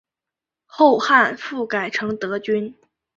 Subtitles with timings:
[0.65, 2.73] 后汉复改成德军。